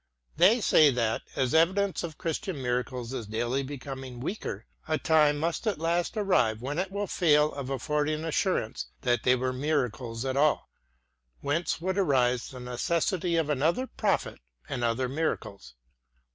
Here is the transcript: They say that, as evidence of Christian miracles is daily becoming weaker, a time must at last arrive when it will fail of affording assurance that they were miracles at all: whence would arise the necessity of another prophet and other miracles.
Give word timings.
They 0.35 0.61
say 0.61 0.89
that, 0.89 1.21
as 1.35 1.53
evidence 1.53 2.01
of 2.01 2.17
Christian 2.17 2.59
miracles 2.59 3.13
is 3.13 3.27
daily 3.27 3.61
becoming 3.61 4.19
weaker, 4.19 4.65
a 4.87 4.97
time 4.97 5.37
must 5.37 5.67
at 5.67 5.77
last 5.77 6.17
arrive 6.17 6.59
when 6.59 6.79
it 6.79 6.91
will 6.91 7.05
fail 7.05 7.53
of 7.53 7.69
affording 7.69 8.23
assurance 8.25 8.87
that 9.01 9.21
they 9.21 9.35
were 9.35 9.53
miracles 9.53 10.25
at 10.25 10.35
all: 10.35 10.71
whence 11.41 11.79
would 11.79 11.99
arise 11.99 12.49
the 12.49 12.59
necessity 12.59 13.35
of 13.35 13.47
another 13.47 13.85
prophet 13.85 14.39
and 14.67 14.83
other 14.83 15.07
miracles. 15.07 15.75